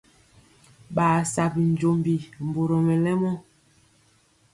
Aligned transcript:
Ɓaa 0.95 1.19
sa 1.33 1.43
binjombi 1.53 2.13
mburɔ 2.45 2.77
mɛlɛmɔ. 2.85 3.31